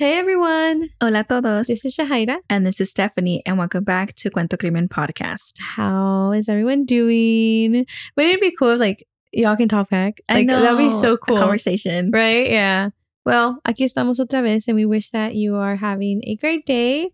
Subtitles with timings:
[0.00, 0.88] Hey everyone.
[0.98, 1.66] Hola a todos.
[1.66, 2.38] This is Shahaira.
[2.48, 5.58] and this is Stephanie, and welcome back to Cuento Crimen Podcast.
[5.60, 7.84] How is everyone doing?
[8.16, 10.14] Wouldn't it be cool if like y'all can talk back?
[10.30, 10.62] Like I know.
[10.62, 11.36] that'd be so a cool.
[11.36, 12.10] conversation.
[12.12, 12.48] Right?
[12.50, 12.88] Yeah.
[13.26, 17.10] Well, aquí estamos otra vez and we wish that you are having a great day.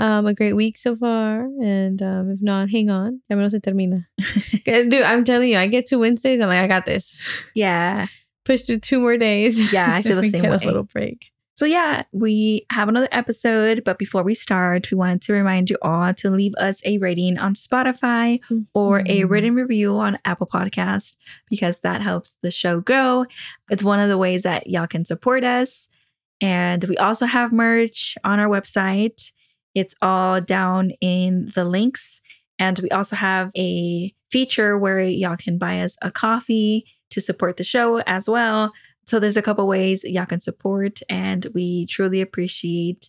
[0.00, 1.46] Um, a great week so far.
[1.62, 3.20] And um, if not, hang on.
[3.30, 4.06] Ya menos se termina.
[4.64, 7.14] Dude, I'm telling you, I get to Wednesdays, I'm like, I got this.
[7.54, 8.08] yeah.
[8.44, 9.72] Push through two more days.
[9.72, 10.56] Yeah, I feel the same get way.
[10.56, 11.30] A little break.
[11.56, 15.78] So, yeah, we have another episode, but before we start, we wanted to remind you
[15.82, 18.40] all to leave us a rating on Spotify
[18.74, 19.30] or a Mhm.
[19.30, 21.16] written review on Apple Podcast
[21.48, 23.24] because that helps the show grow.
[23.70, 25.88] It's one of the ways that y'all can support us.
[26.40, 29.30] And we also have merch on our website.
[29.76, 32.20] It's all down in the links.
[32.58, 37.58] And we also have a feature where y'all can buy us a coffee to support
[37.58, 38.72] the show as well.
[39.06, 43.08] So there's a couple ways y'all can support, and we truly appreciate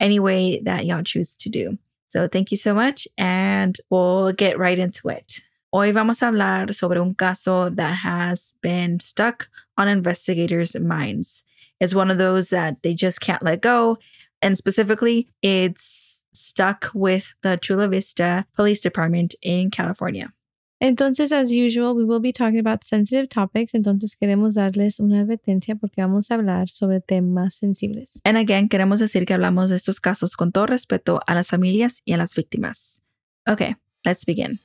[0.00, 1.78] any way that y'all choose to do.
[2.08, 5.40] So thank you so much, and we'll get right into it.
[5.72, 11.44] Hoy vamos a hablar sobre un caso that has been stuck on investigators' minds.
[11.80, 13.98] It's one of those that they just can't let go,
[14.40, 20.32] and specifically, it's stuck with the Chula Vista Police Department in California.
[20.78, 23.74] Entonces, as usual, we will be talking about sensitive topics.
[23.74, 28.20] Entonces, queremos darles una advertencia porque vamos a hablar sobre temas sensibles.
[28.24, 32.02] And again, queremos decir que hablamos de estos casos con todo respeto a las familias
[32.04, 33.00] y a las víctimas.
[33.46, 34.60] Okay, let's begin.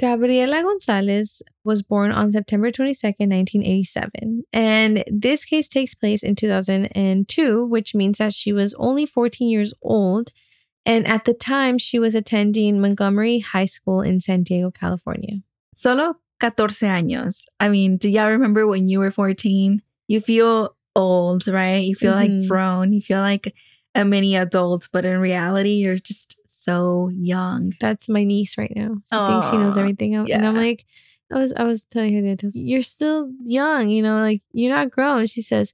[0.00, 4.44] Gabriela Gonzalez was born on September 22nd, 1987.
[4.52, 9.74] And this case takes place in 2002, which means that she was only 14 years
[9.82, 10.32] old.
[10.86, 15.40] And at the time, she was attending Montgomery High School in San Diego, California.
[15.74, 17.42] Solo 14 años.
[17.60, 19.82] I mean, do y'all remember when you were 14?
[20.08, 21.84] You feel old, right?
[21.84, 22.38] You feel Mhm.
[22.40, 22.92] like grown.
[22.94, 23.54] You feel like
[23.94, 27.72] a mini adult, but in reality, you're just so young.
[27.80, 28.96] That's my niece right now.
[29.12, 30.14] She thinks she knows everything.
[30.14, 30.84] And I'm like,
[31.32, 34.42] I was I was telling her the other day, you're still young, you know, like
[34.52, 35.26] you're not grown.
[35.26, 35.72] She says,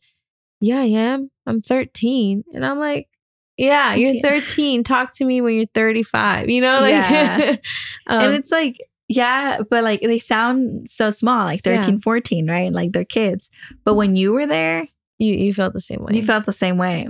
[0.60, 1.30] Yeah, I am.
[1.46, 2.44] I'm 13.
[2.54, 3.08] And I'm like,
[3.56, 4.22] Yeah, you're Yeah.
[4.40, 4.84] 13.
[4.84, 6.50] Talk to me when you're 35.
[6.50, 7.56] You know, like Yeah.
[8.06, 8.76] um, and it's like,
[9.08, 12.00] yeah, but like they sound so small, like 13, Yeah.
[12.02, 12.72] 14, right?
[12.72, 13.48] Like they're kids.
[13.84, 14.86] But when you were there,
[15.18, 16.12] you you felt the same way.
[16.14, 17.06] you felt the same way.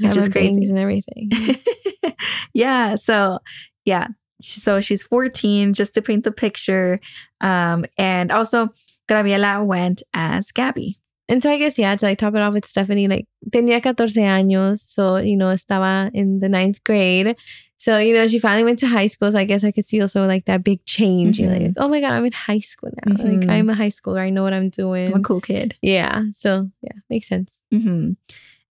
[0.00, 0.68] Had which is crazy.
[0.68, 1.30] and everything.
[2.54, 2.96] yeah.
[2.96, 3.38] So,
[3.84, 4.08] yeah.
[4.40, 7.00] So she's 14, just to paint the picture.
[7.40, 8.68] Um, and also,
[9.08, 10.98] Gabriela went as Gabby.
[11.28, 14.24] And so I guess, yeah, to like top it off with Stephanie, like tenía 14
[14.24, 14.78] años.
[14.78, 17.36] So, you know, estaba in the ninth grade.
[17.76, 19.30] So, you know, she finally went to high school.
[19.30, 21.38] So I guess I could see also like that big change.
[21.38, 21.50] Mhm.
[21.52, 23.12] like, oh my God, I'm in high school now.
[23.14, 23.40] Mhm.
[23.42, 24.20] Like I'm a high schooler.
[24.20, 25.08] I know what I'm doing.
[25.08, 25.76] I'm a cool kid.
[25.82, 26.22] Yeah.
[26.32, 27.52] So, yeah, makes sense.
[27.70, 28.12] hmm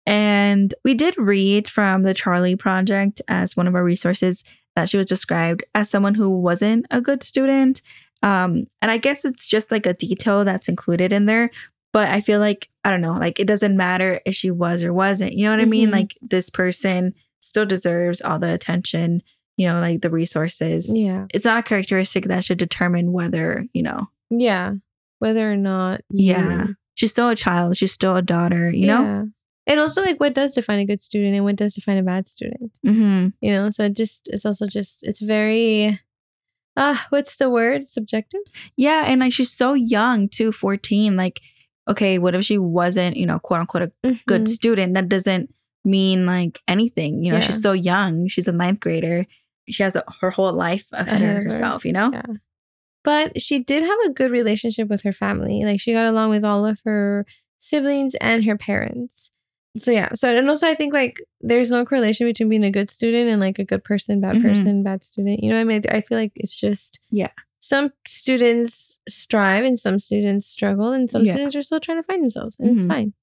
[0.05, 4.43] And we did read from the Charlie Project as one of our resources
[4.75, 7.81] that she was described as someone who wasn't a good student.
[8.21, 11.49] Um, and I guess it's just like a detail that's included in there.
[11.93, 14.93] But I feel like, I don't know, like it doesn't matter if she was or
[14.93, 15.33] wasn't.
[15.33, 15.89] You know what I mean?
[15.89, 15.93] Mhm.
[15.93, 19.21] Like this person still deserves all the attention,
[19.55, 20.93] you know, like the resources.
[20.93, 21.25] Yeah.
[21.33, 24.73] It's not a characteristic that should determine whether, you know, Yeah.
[25.19, 29.29] Whether or not you, yeah, she's still a child, she's still a daughter, you know?
[29.67, 32.27] And also like what does define a good student and what does define a bad
[32.27, 32.71] student?
[32.85, 33.29] Mm-hmm.
[33.41, 35.99] You know, so it just it's also just it's very
[36.77, 37.87] uh what's the word?
[37.87, 38.41] Subjective?
[38.77, 41.15] Yeah, and like she's so young too, 14.
[41.17, 41.41] Like,
[41.89, 44.47] okay, what if she wasn't, you know, quote unquote a good Mhm.
[44.49, 44.93] student?
[44.93, 47.23] That doesn't mean like anything.
[47.23, 47.43] You know, Yeah.
[47.45, 48.27] she's so young.
[48.27, 49.25] She's a ninth grader.
[49.69, 52.11] She has a, her whole life ahead of herself, you know?
[52.13, 52.21] Yeah.
[53.03, 55.63] But she did have a good relationship with her family.
[55.63, 57.25] Like she got along with all of her
[57.59, 59.31] siblings and her parents.
[59.77, 60.09] So yeah.
[60.13, 63.39] So and also I think like there's no correlation between being a good student and
[63.41, 64.41] like a good person, bad Mhm.
[64.41, 65.43] person, bad student.
[65.43, 65.81] You know what I mean?
[65.89, 67.31] I feel like it's just Yeah.
[67.59, 71.33] Some students strive and some students struggle and some Yeah.
[71.33, 72.87] students are still trying to find themselves and it's Mhm.
[72.87, 73.13] fine.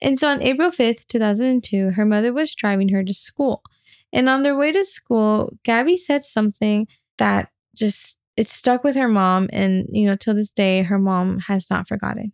[0.00, 3.62] And so on April 5th, 2002, her mother was driving her to school.
[4.12, 6.86] And on their way to school, Gabby said something
[7.18, 11.38] that just it stuck with her mom and you know till this day her mom
[11.40, 12.32] has not forgotten.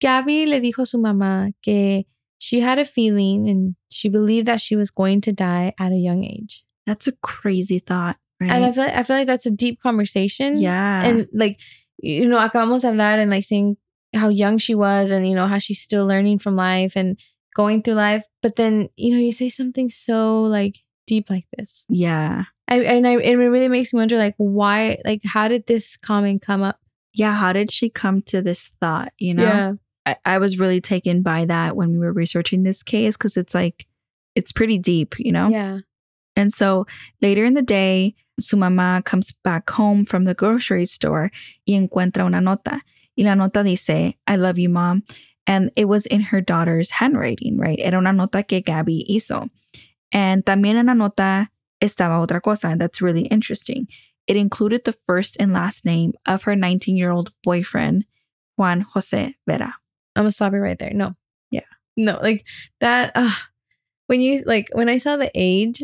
[0.00, 2.04] Gabby le dijo a su mamá que
[2.40, 5.96] she had a feeling and she believed that she was going to die at a
[5.96, 6.64] young age.
[6.86, 8.50] That's a crazy thought, right?
[8.50, 10.58] And I feel like, I feel like that's a deep conversation.
[10.58, 11.04] yeah.
[11.04, 11.60] And like
[12.02, 13.76] you know, acabamos de hablar and like saying
[14.14, 17.20] how young she was and you know how she's still learning from life and
[17.54, 18.24] going through life.
[18.42, 21.84] But then, you know, you say something so like deep like this.
[21.88, 22.44] Yeah.
[22.68, 25.96] I, and I, and it really makes me wonder, like, why, like, how did this
[25.96, 26.78] comment come up?
[27.12, 27.34] Yeah.
[27.34, 29.12] How did she come to this thought?
[29.18, 33.16] You know, I, I was really taken by that when we were researching this case
[33.16, 33.86] because it's like,
[34.34, 35.48] it's pretty deep, you know?
[35.48, 35.80] Yeah.
[36.36, 36.86] And so
[37.20, 41.30] later in the day, su mamá comes back home from the grocery store
[41.66, 42.80] y encuentra una nota.
[43.16, 45.02] Y la nota dice, I love you, mom.
[45.46, 47.78] And it was in her daughter's handwriting, right?
[47.80, 49.50] Era una nota que Gabby hizo.
[50.12, 51.50] And también en la nota
[51.82, 53.88] estaba otra cosa, and that's really interesting.
[54.26, 58.04] It included the first and last name of her 19 year old boyfriend,
[58.56, 59.74] Juan Jose Vera.
[60.20, 60.92] I'm gonna stop it right there.
[60.92, 61.14] No.
[61.50, 61.64] Yeah.
[61.96, 62.44] No, like
[62.80, 63.12] that.
[63.14, 63.30] Uh,
[64.06, 65.82] when you like when I saw the age,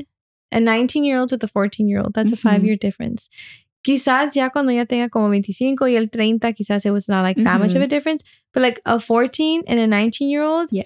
[0.52, 2.40] a 19 year old with a 14 year old, that's a Mhm.
[2.40, 3.28] five year difference.
[3.86, 7.36] Quizás ya cuando ella tenga como 25 y el 30, quizás it was not like
[7.44, 8.24] that much of a difference.
[8.52, 10.84] But like a 14 and a 19 year old, Yeah.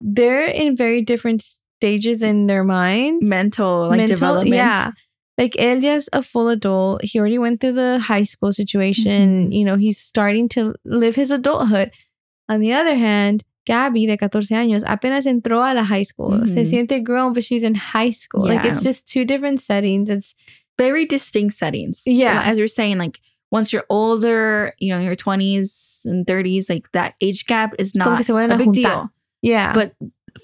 [0.00, 3.24] they're in very different stages in their minds.
[3.26, 4.56] Mental, like Mental- development.
[4.56, 4.90] Yeah.
[5.38, 7.04] Like Elia's a full adult.
[7.04, 9.48] He already went through the high school situation.
[9.50, 9.52] Mhm.
[9.56, 11.90] You know, he's starting to live his adulthood.
[12.48, 16.46] On the other hand, Gabby, de 14 años, apenas entró a la high school.
[16.46, 16.66] Se Mhm.
[16.88, 18.46] siente grown, but she's in high school.
[18.46, 20.10] Like, it's just two different settings.
[20.10, 20.34] It's,
[20.76, 22.02] very distinct settings.
[22.04, 22.42] Yeah.
[22.44, 23.20] As you're saying, like
[23.52, 27.94] once you're older, you know, in your 20s and 30s, like that age gap is
[27.94, 28.72] not se a big juntar.
[28.74, 29.10] deal.
[29.40, 29.72] Yeah.
[29.72, 29.94] But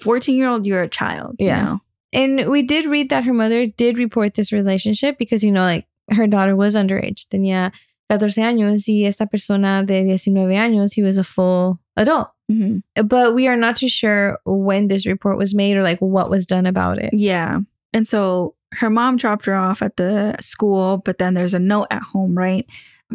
[0.01, 1.35] 14 year old, you're a child.
[1.37, 1.63] you Yeah.
[1.63, 1.81] know?
[2.13, 5.85] and we did read that her mother did report this relationship because, you know, like
[6.11, 7.27] her daughter was underage.
[7.27, 7.73] Tenía
[8.09, 12.29] 14 años y esta persona de 19 años, he was a full adult.
[12.51, 12.83] Mhm.
[13.07, 16.45] but we are not too sure when this report was made or like what was
[16.45, 17.11] done about it.
[17.13, 17.59] Yeah.
[17.93, 21.87] And so her mom dropped her off at the school, but then there's a note
[21.91, 22.65] at home, right?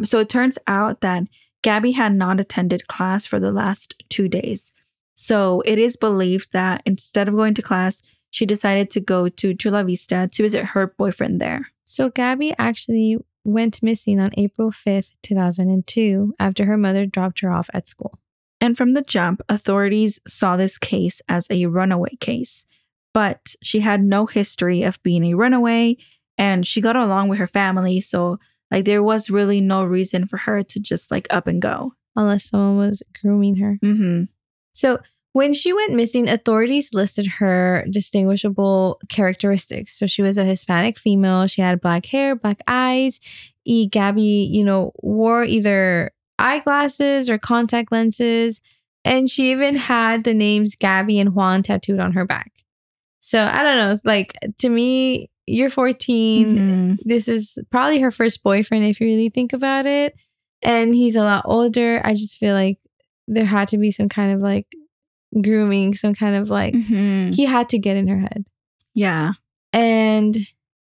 [0.03, 1.23] So it turns out that
[1.63, 4.71] Gabby had not attended class for the last two days.
[5.13, 8.01] So it is believed that instead of going to class,
[8.31, 11.67] she decided to go to Chula Vista to visit her boyfriend there.
[11.83, 17.69] So Gabby actually went missing on April 5th, 2002, after her mother dropped her off
[17.73, 18.19] at school.
[18.59, 22.65] And from the jump, authorities saw this case as a runaway case.
[23.13, 25.97] But she had no history of being a runaway
[26.37, 27.99] and she got along with her family.
[27.99, 28.39] So,
[28.71, 31.93] like, there was really no reason for her to just like up and go.
[32.15, 33.79] Unless someone was grooming her.
[33.83, 34.23] Mm-hmm.
[34.73, 34.99] So,
[35.33, 39.97] when she went missing, authorities listed her distinguishable characteristics.
[39.97, 41.47] So, she was a Hispanic female.
[41.47, 43.19] She had black hair, black eyes.
[43.65, 43.85] E.
[43.87, 48.61] Gabby, you know, wore either eyeglasses or contact lenses.
[49.05, 52.51] And she even had the names Gabby and Juan tattooed on her back.
[53.21, 53.91] So, I don't know.
[53.91, 56.47] It's like, to me, you're 14.
[56.47, 56.93] Mm-hmm.
[57.05, 60.13] This is probably her first boyfriend, if you really think about it.
[60.61, 62.01] And he's a lot older.
[62.03, 62.79] I just feel like
[63.27, 64.67] there had to be some kind of like
[65.41, 67.31] grooming, some kind of like Mm-hmm.
[67.31, 68.45] he had to get in her head.
[68.93, 69.33] Yeah.
[69.73, 70.37] And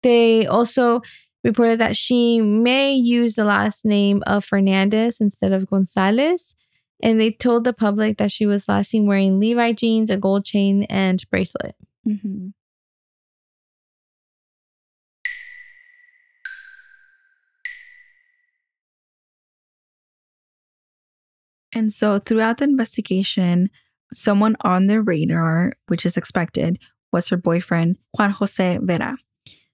[0.03, 1.03] they also
[1.44, 6.55] reported that she may use the last name of Fernandez instead of Gonzalez.
[7.00, 10.44] And they told the public that she was last seen wearing Levi jeans, a gold
[10.44, 11.76] chain, and bracelet.
[12.06, 12.49] Mm-hmm.
[21.73, 23.69] And so throughout the investigation,
[24.12, 26.79] someone on their radar, which is expected,
[27.12, 29.16] was her boyfriend, Juan Jose Vera.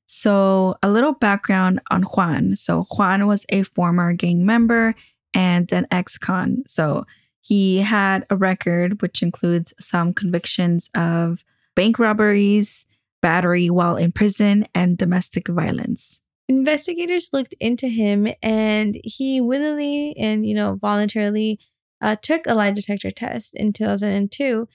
[0.06, 2.56] So, a little background on Juan.
[2.56, 4.94] So, Juan was a former gang member
[5.32, 6.62] and an ex con.
[6.66, 7.06] So,
[7.40, 11.44] he had a record which includes some convictions of
[11.74, 12.84] bank robberies,
[13.20, 16.20] battery while in prison, and domestic violence.
[16.48, 21.58] investigators looked into him and he willingly and you know voluntarily
[22.02, 24.68] uh, took a lie detector test in 2002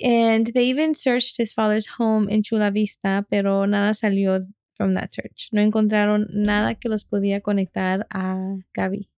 [0.00, 4.46] and they even searched his father's home in Chula Vista pero nada salió
[4.76, 9.08] from that search no encontraron nada que los podía conectar a Gabby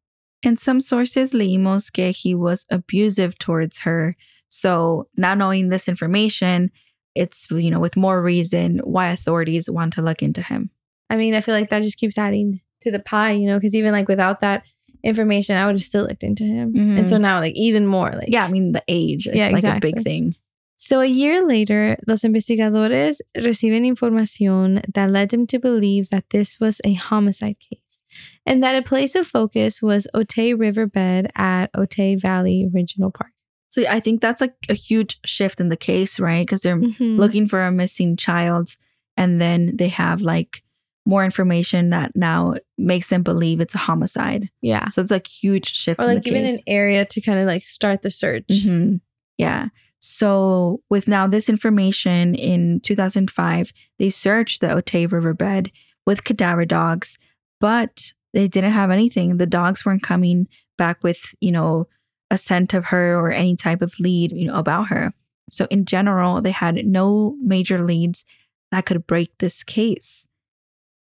[0.42, 4.14] In some sources, leímos que he was abusive towards her.
[4.48, 6.70] So, not knowing this information,
[7.16, 10.70] it's, you know, with more reason why authorities want to look into him.
[11.10, 13.74] I mean I feel like that just keeps adding to the pie you know because
[13.74, 14.62] even like without that
[15.02, 16.98] information I would have still looked into him Mhm.
[16.98, 19.64] and so now like even more like Yeah, I mean, the age is Yeah, like
[19.64, 20.36] a big thing.
[20.80, 26.60] So a year later, los investigadores reciben información that led them to believe that this
[26.60, 28.02] was a homicide case
[28.46, 33.32] and that a place of focus was Otay Riverbed at Otay Valley Regional Park.
[33.70, 36.46] So, I think that's like a huge shift in the case, right?
[36.46, 37.18] Because they're Mhm.
[37.18, 38.76] looking for a missing child
[39.16, 40.62] and then they have like
[41.04, 44.48] more information that now makes them believe it's a homicide.
[44.62, 44.90] yeah.
[44.90, 46.52] So, it's like huge shift Or in like case.
[46.52, 48.46] an area to kind of like start the search.
[48.48, 49.00] Mhm.
[49.38, 49.68] Yeah.
[50.00, 55.72] So, with now this information in 2005, they searched the Otay riverbed
[56.06, 57.18] with cadaver dogs,
[57.60, 59.36] but they didn't have anything.
[59.36, 61.88] The dogs weren't coming back with, you know,
[62.30, 65.12] a scent of her or any type of lead, you know, about her.
[65.50, 68.24] So in general, they had no major leads
[68.70, 70.26] that could break this case.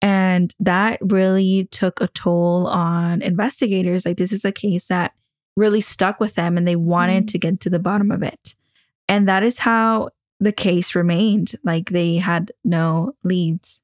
[0.00, 4.06] And that really took a toll on investigators.
[4.06, 5.12] Like this is a case that
[5.56, 7.28] really stuck with them and they wanted mm.
[7.28, 8.54] to get to the bottom of it.
[9.08, 10.10] And that is how
[10.40, 11.52] the case remained.
[11.64, 13.80] Like they had no leads.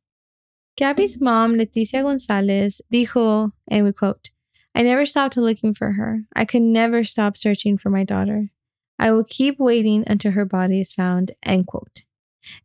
[0.77, 4.31] Gabby's mom, Leticia Gonzalez, dijo, and we quote,
[4.75, 6.23] I never stopped looking for her.
[6.35, 8.49] I could never stop searching for my daughter.
[8.99, 12.05] I will keep waiting until her body is found, end quote.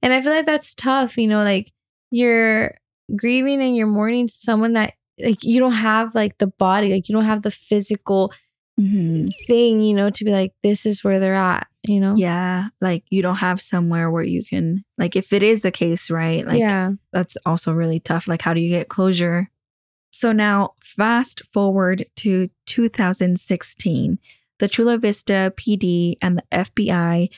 [0.02, 1.72] And I feel like that's tough, you know, like
[2.12, 2.78] you're
[3.16, 7.16] grieving and you're mourning someone that like you don't have like the body, like you
[7.16, 8.32] don't have the physical
[8.79, 9.25] mm-hmm.
[9.48, 12.13] thing, you know, to be like, this is where they're at, you know?
[12.15, 12.69] Yeah.
[12.81, 16.46] Like you don't have somewhere where you can, like, if it is the case, right?
[16.46, 16.91] Like, yeah.
[17.12, 18.27] that's also really tough.
[18.27, 19.50] Like, how do you get closure?
[20.12, 24.19] So now, fast forward to 2016,
[24.60, 27.29] the Chula Vista PD and the FBI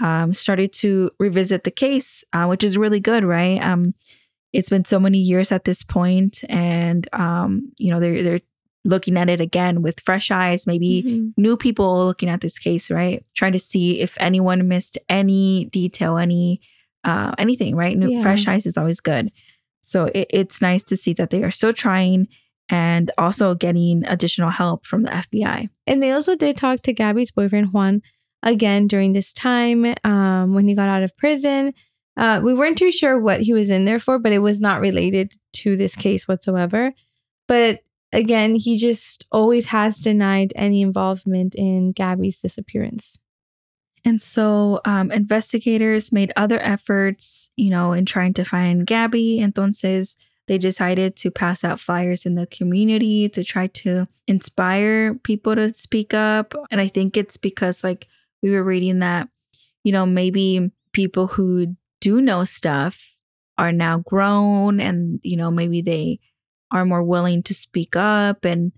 [0.00, 3.62] um, started to revisit the case, uh, which is really good, right?
[3.62, 3.94] Um,
[4.52, 8.40] it's been so many years at this point, and um, you know they're they're
[8.84, 11.28] looking at it again with fresh eyes, maybe mm-hmm.
[11.36, 13.24] new people looking at this case, right?
[13.34, 16.60] Trying to see if anyone missed any detail, any
[17.04, 17.96] uh, anything, right?
[17.96, 18.20] New yeah.
[18.20, 19.30] fresh eyes is always good.
[19.80, 22.28] So it, it's nice to see that they are still trying
[22.70, 25.68] and also getting additional help from the FBI.
[25.86, 28.02] And they also did talk to Gabby's boyfriend Juan
[28.42, 31.74] again during this time um, when he got out of prison.
[32.16, 34.80] Uh, we weren't too sure what he was in there for, but it was not
[34.80, 36.92] related to this case whatsoever.
[37.48, 37.80] But
[38.14, 43.18] again, he just always has denied any involvement in Gabby's disappearance.
[44.04, 49.38] And so um, investigators made other efforts, you know, in trying to find Gabby.
[49.40, 50.16] Entonces,
[50.46, 55.72] they decided to pass out flyers in the community to try to inspire people to
[55.72, 56.54] speak up.
[56.70, 58.06] And I think it's because, like,
[58.42, 59.28] we were reading that,
[59.84, 63.14] you know, maybe people who do know stuff
[63.56, 66.20] are now grown and, you know, maybe they
[66.70, 68.72] are more willing to speak up and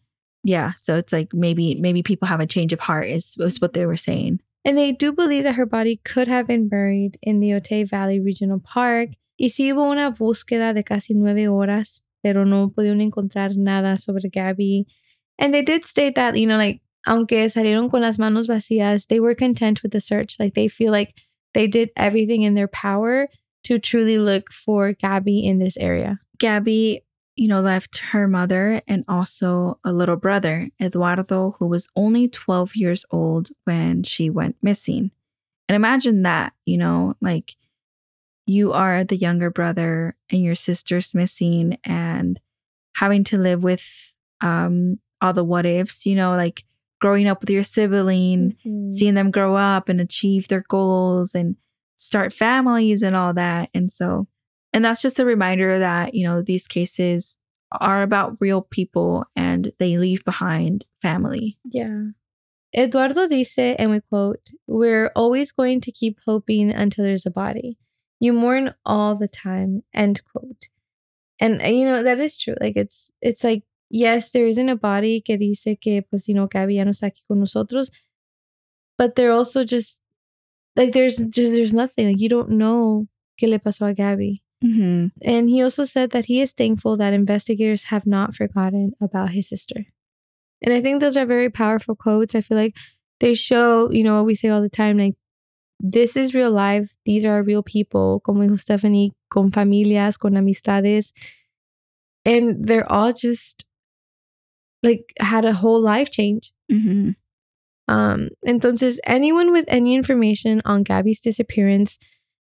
[0.45, 3.73] yeah so it's like maybe maybe people have a change of heart is, is what
[3.73, 4.41] they were saying.
[4.65, 8.19] And they do believe that her body could have been buried in the Otay Valley
[8.19, 9.11] Regional Park.
[9.39, 14.29] Y sí hubo una búsqueda de casi nueve horas pero no pudieron encontrar nada sobre
[14.29, 14.87] Gabby.
[15.39, 19.21] And they did state that you know like aunque salieron con las manos vacías they
[19.21, 20.37] were content with the search.
[20.41, 21.15] Like they feel like
[21.55, 23.29] they did everything in their power
[23.65, 26.19] to truly look for Gabby in this area.
[26.39, 27.03] Gabby
[27.37, 32.75] you know, left her mother and also a little brother, Eduardo, who was only 12
[32.75, 35.11] years old when she went missing.
[35.69, 37.57] And imagine that, you know, like
[38.47, 42.41] you are the younger brother and your sister's missing and
[42.97, 46.65] having to live with um all the what ifs, you know, like
[47.01, 48.91] growing up with your sibling, mm-hmm.
[48.91, 51.57] seeing them grow up and achieve their goals and
[51.97, 53.69] start families and all that.
[53.75, 54.27] And so
[54.77, 57.39] and that's just a reminder that, you know, these cases
[57.73, 61.57] are about real people and they leave behind family.
[61.65, 62.09] Yeah.
[62.77, 67.79] Eduardo dice, and we quote, We're always going to keep hoping until there's a body.
[68.21, 70.69] You mourn all the time, end quote.
[71.41, 72.57] And uh, you know, that is true.
[72.61, 76.49] Like it's it's like, yes, there isn't a body que dice que pues, you know,
[76.49, 77.91] Gabby no está aquí con nosotros.
[78.99, 80.01] But they're also just
[80.77, 82.09] like there's just there's nothing.
[82.09, 83.07] Like you don't know
[83.41, 84.43] qué le pasó a Gabby.
[84.65, 85.07] Mm-hmm.
[85.23, 89.49] And he also said that he is thankful that investigators have not forgotten about his
[89.49, 89.87] sister.
[90.63, 92.35] And I think those are very powerful quotes.
[92.35, 92.75] I feel like
[93.21, 95.15] they show, you know, what we say all the time, like,
[95.79, 96.97] this is real life.
[97.05, 101.13] These are real people, como dijo Stephanie, con familias, con amistades.
[102.25, 103.67] And they're all just
[104.83, 106.53] like had a whole life change.
[106.73, 107.11] Mm-hmm.
[107.89, 111.99] Um, entonces, anyone with any information on Gabby's disappearance,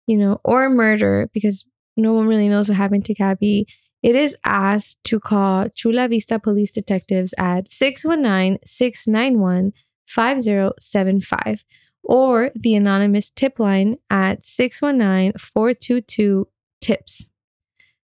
[0.06, 1.64] you know, or murder, because
[2.00, 3.66] no one really knows what happened to Gabby,
[4.02, 9.72] it is asked to call Chula Vista police detectives at 619 691
[10.06, 11.64] 5075
[12.02, 16.48] or the anonymous tip line at 619 422
[16.80, 17.28] TIPS.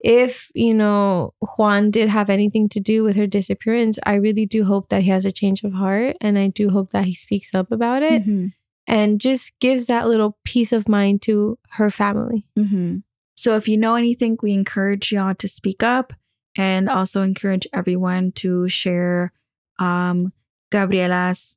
[0.01, 4.65] If, you know, Juan did have anything to do with her disappearance, I really do
[4.65, 6.17] hope that he has a change of heart.
[6.21, 8.53] And I do hope that he speaks up about it Mhm.
[8.87, 12.47] and just gives that little peace of mind to her family.
[12.57, 13.03] Mhm.
[13.35, 16.13] So if you know anything, we encourage y'all to speak up
[16.57, 19.33] and also encourage everyone to share
[19.81, 20.33] um,
[20.73, 21.57] Gabriela's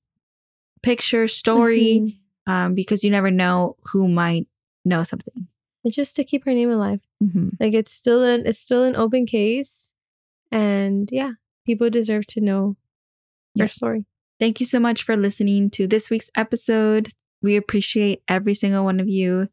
[0.84, 2.52] picture story Mhm.
[2.52, 4.48] um, because you never know who might
[4.86, 5.41] know something.
[5.84, 7.02] And just to keep her name alive.
[7.24, 7.52] Mhm.
[7.60, 9.94] Like it's still an it's still an open case.
[10.52, 11.32] And yeah,
[11.66, 12.76] people deserve to know
[13.56, 13.64] Yeah.
[13.64, 14.06] her story.
[14.40, 17.10] Thank you so much for listening to this week's episode.
[17.42, 19.48] We appreciate every single one of you.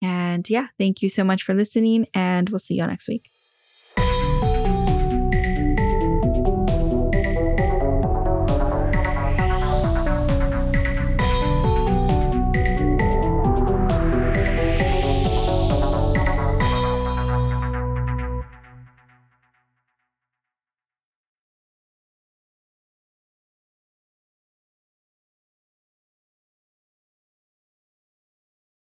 [0.00, 3.30] And yeah, thank you so much for listening, and we'll see you all next week.